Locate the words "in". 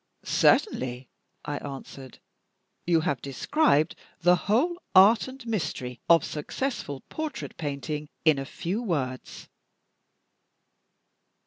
8.25-8.39